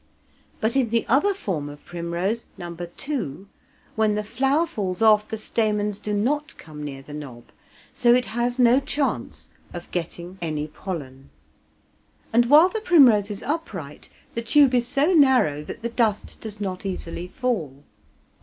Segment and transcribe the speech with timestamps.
[0.59, 2.73] But in the other form of primrose, No.
[2.75, 3.47] 2,
[3.95, 7.51] when the flower falls off, the stamens do not come near the knob,
[7.93, 11.29] so it has no chance of getting any pollen;
[12.33, 16.59] and while the primrose is upright the tube is so narrow that the dust does
[16.59, 17.83] not easily fall.